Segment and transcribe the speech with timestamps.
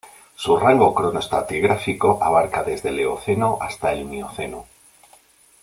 [0.33, 4.65] Su rango cronoestratigráfico abarca desde el Eoceno hasta el Mioceno.